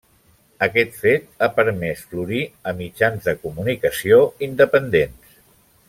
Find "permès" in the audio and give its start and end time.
1.59-2.01